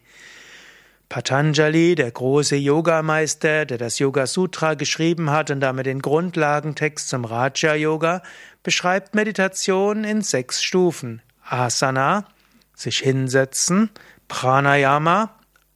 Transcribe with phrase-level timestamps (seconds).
[1.15, 7.23] Patanjali, der große Yogameister, der das Yoga Sutra geschrieben hat und damit den Grundlagentext zum
[7.23, 8.21] Raja Yoga,
[8.63, 11.21] beschreibt Meditation in sechs Stufen.
[11.41, 12.25] Asana,
[12.73, 13.91] sich hinsetzen,
[14.27, 15.29] Pranayama,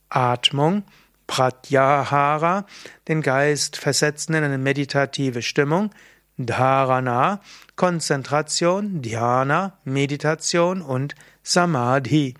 [0.09, 0.83] Atmung,
[1.25, 2.65] Pratyahara,
[3.07, 5.91] den Geist versetzen in eine meditative Stimmung,
[6.35, 7.39] Dharana,
[7.77, 12.33] Konzentration, Dhyana, Meditation und Samadhi.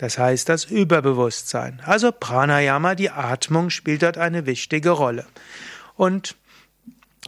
[0.00, 1.82] Das heißt das Überbewusstsein.
[1.84, 5.26] Also Pranayama, die Atmung spielt dort eine wichtige Rolle.
[5.94, 6.36] Und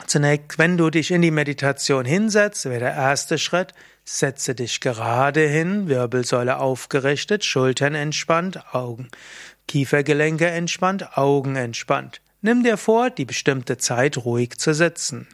[0.06, 3.74] Zunächst, wenn du dich in die Meditation hinsetzt, wäre der erste Schritt,
[4.06, 9.10] setze dich gerade hin, Wirbelsäule aufgerichtet, Schultern entspannt, Augen,
[9.68, 12.22] Kiefergelenke entspannt, Augen entspannt.
[12.40, 15.28] Nimm dir vor, die bestimmte Zeit ruhig zu sitzen.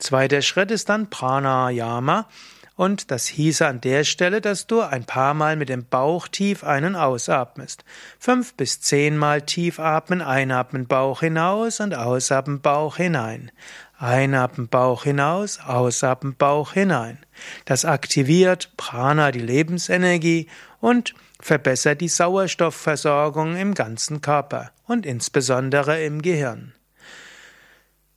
[0.00, 2.28] Zweiter Schritt ist dann Pranayama
[2.76, 6.64] und das hieße an der Stelle, dass du ein paar Mal mit dem Bauch tief
[6.64, 7.84] einen ausatmest.
[8.18, 13.52] Fünf bis zehnmal tief atmen, einatmen Bauch hinaus und ausatmen Bauch hinein.
[13.96, 17.18] Einatmen Bauch hinaus, ausatmen Bauch hinein.
[17.64, 20.48] Das aktiviert Prana, die Lebensenergie
[20.80, 26.72] und verbessert die Sauerstoffversorgung im ganzen Körper und insbesondere im Gehirn.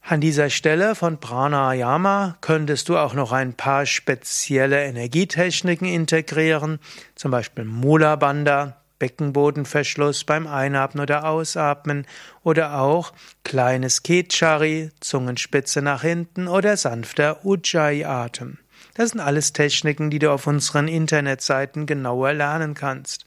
[0.10, 6.80] An dieser Stelle von Pranayama könntest du auch noch ein paar spezielle Energietechniken integrieren,
[7.16, 12.08] zum Beispiel Mula Bandha, Beckenbodenverschluss beim Einatmen oder Ausatmen
[12.42, 13.12] oder auch
[13.44, 18.60] kleines Ketchari, Zungenspitze nach hinten oder sanfter Ujjayi-Atem.
[18.94, 23.26] Das sind alles Techniken, die du auf unseren Internetseiten genauer lernen kannst.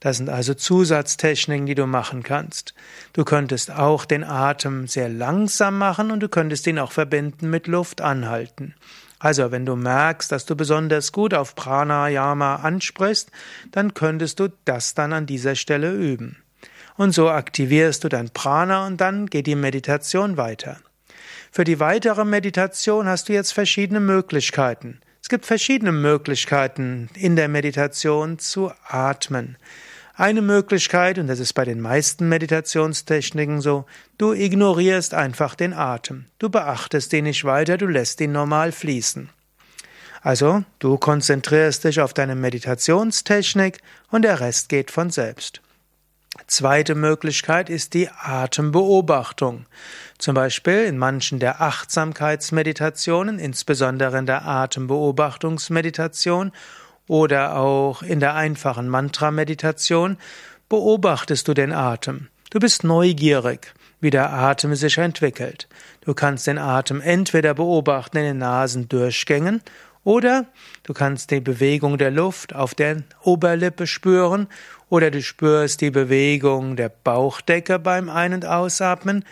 [0.00, 2.74] Das sind also Zusatztechniken, die du machen kannst.
[3.12, 7.66] Du könntest auch den Atem sehr langsam machen und du könntest ihn auch verbinden mit
[7.66, 8.74] Luft anhalten.
[9.18, 13.30] Also, wenn du merkst, dass du besonders gut auf Pranayama ansprichst,
[13.70, 16.38] dann könntest du das dann an dieser Stelle üben.
[16.96, 20.78] Und so aktivierst du dein Prana und dann geht die Meditation weiter.
[21.52, 25.00] Für die weitere Meditation hast du jetzt verschiedene Möglichkeiten.
[25.22, 29.58] Es gibt verschiedene Möglichkeiten in der Meditation zu atmen.
[30.20, 33.86] Eine Möglichkeit, und das ist bei den meisten Meditationstechniken so,
[34.18, 36.26] du ignorierst einfach den Atem.
[36.38, 39.30] Du beachtest ihn nicht weiter, du lässt ihn normal fließen.
[40.20, 43.78] Also, du konzentrierst dich auf deine Meditationstechnik
[44.10, 45.62] und der Rest geht von selbst.
[46.46, 49.64] Zweite Möglichkeit ist die Atembeobachtung.
[50.18, 56.52] Zum Beispiel in manchen der Achtsamkeitsmeditationen, insbesondere in der Atembeobachtungsmeditation
[57.10, 60.16] oder auch in der einfachen Mantra-Meditation
[60.68, 62.28] beobachtest du den Atem.
[62.50, 65.68] Du bist neugierig, wie der Atem sich entwickelt.
[66.02, 69.60] Du kannst den Atem entweder beobachten in den Nasendurchgängen
[70.04, 70.46] oder
[70.84, 74.46] du kannst die Bewegung der Luft auf der Oberlippe spüren
[74.88, 79.24] oder du spürst die Bewegung der Bauchdecke beim Ein- und Ausatmen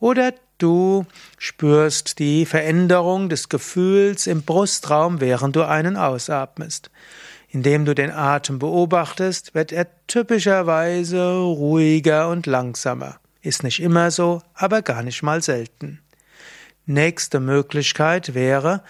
[0.00, 1.06] oder du
[1.38, 6.90] spürst die Veränderung des Gefühls im Brustraum, während du einen ausatmest.
[7.48, 13.18] Indem du den Atem beobachtest, wird er typischerweise ruhiger und langsamer.
[13.40, 16.00] Ist nicht immer so, aber gar nicht mal selten.
[16.84, 18.82] Nächste Möglichkeit wäre,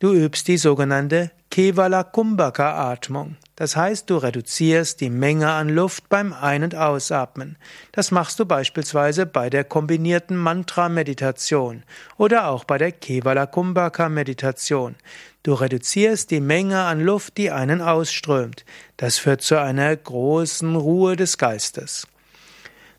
[0.00, 3.36] du übst die sogenannte Kevala Kumbhaka Atmung.
[3.54, 7.58] Das heißt, du reduzierst die Menge an Luft beim Ein- und Ausatmen.
[7.92, 11.84] Das machst du beispielsweise bei der kombinierten Mantra-Meditation
[12.16, 14.96] oder auch bei der Kevala Kumbhaka Meditation.
[15.44, 18.64] Du reduzierst die Menge an Luft, die einen ausströmt.
[18.96, 22.08] Das führt zu einer großen Ruhe des Geistes.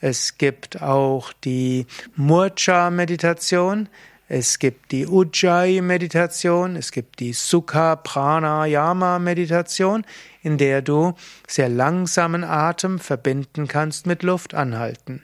[0.02, 3.90] Es gibt auch die Murcha-Meditation.
[4.28, 10.04] Es gibt die Ujjayi-Meditation, es gibt die Sukha Pranayama-Meditation,
[10.42, 11.14] in der du
[11.48, 15.22] sehr langsamen Atem verbinden kannst mit Luft anhalten.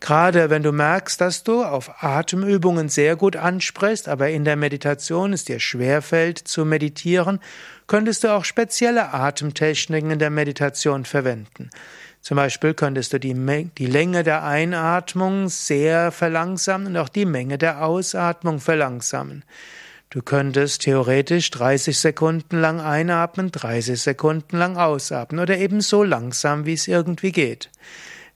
[0.00, 5.34] Gerade wenn du merkst, dass du auf Atemübungen sehr gut ansprichst, aber in der Meditation
[5.34, 7.40] es dir schwerfällt zu meditieren,
[7.86, 11.68] könntest du auch spezielle Atemtechniken in der Meditation verwenden.
[12.20, 13.34] Zum Beispiel könntest du die,
[13.78, 19.44] die Länge der Einatmung sehr verlangsamen und auch die Menge der Ausatmung verlangsamen.
[20.10, 26.64] Du könntest theoretisch 30 Sekunden lang einatmen, 30 Sekunden lang ausatmen oder eben so langsam,
[26.64, 27.70] wie es irgendwie geht.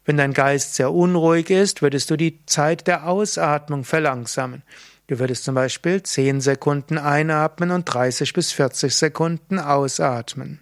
[0.04, 4.62] Wenn dein Geist sehr unruhig ist, würdest du die Zeit der Ausatmung verlangsamen.
[5.06, 10.60] Du würdest zum Beispiel 10 Sekunden einatmen und 30 bis 40 Sekunden ausatmen.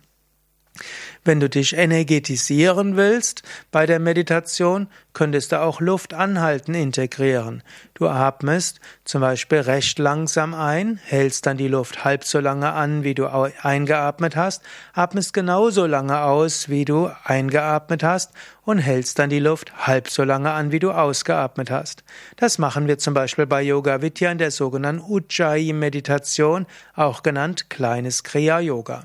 [1.25, 7.63] Wenn du dich energetisieren willst bei der Meditation, könntest du auch Luft anhalten integrieren.
[7.95, 13.05] Du atmest zum Beispiel recht langsam ein, hältst dann die Luft halb so lange an,
[13.05, 14.63] wie du eingeatmet hast,
[14.93, 20.25] atmest genauso lange aus, wie du eingeatmet hast und hältst dann die Luft halb so
[20.25, 22.05] lange an, wie du ausgeatmet hast.
[22.37, 28.23] Das machen wir zum Beispiel bei Yoga Vidya in der sogenannten Ujjayi-Meditation, auch genannt kleines
[28.23, 29.05] Kriya-Yoga.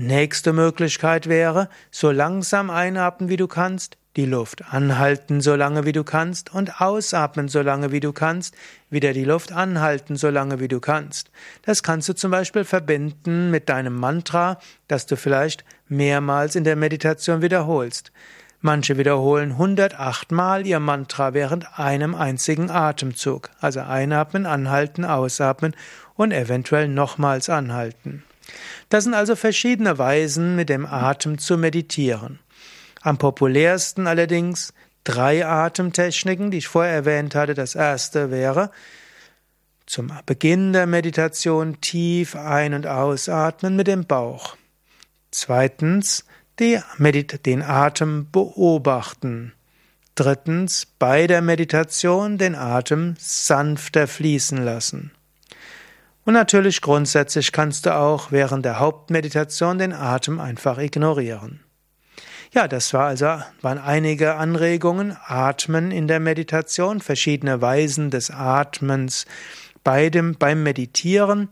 [0.00, 5.92] Nächste Möglichkeit wäre, so langsam einatmen, wie du kannst, die Luft anhalten, so lange wie
[5.92, 8.54] du kannst, und ausatmen, so lange wie du kannst,
[8.90, 11.32] wieder die Luft anhalten, so lange wie du kannst.
[11.62, 16.76] Das kannst du zum Beispiel verbinden mit deinem Mantra, das du vielleicht mehrmals in der
[16.76, 18.12] Meditation wiederholst.
[18.60, 25.74] Manche wiederholen 108 Mal ihr Mantra während einem einzigen Atemzug, also einatmen, anhalten, ausatmen
[26.14, 28.22] und eventuell nochmals anhalten.
[28.88, 32.38] Das sind also verschiedene Weisen, mit dem Atem zu meditieren.
[33.02, 34.72] Am populärsten allerdings
[35.04, 37.54] drei Atemtechniken, die ich vorher erwähnt hatte.
[37.54, 38.70] Das erste wäre
[39.86, 44.56] zum Beginn der Meditation tief ein- und ausatmen mit dem Bauch.
[45.30, 46.24] Zweitens
[46.58, 49.52] den Atem beobachten.
[50.14, 55.12] Drittens bei der Meditation den Atem sanfter fließen lassen.
[56.28, 61.60] Und natürlich grundsätzlich kannst du auch während der Hauptmeditation den Atem einfach ignorieren.
[62.52, 65.16] Ja, das war also, waren einige Anregungen.
[65.24, 69.24] Atmen in der Meditation, verschiedene Weisen des Atmens
[69.82, 71.48] bei dem, beim Meditieren.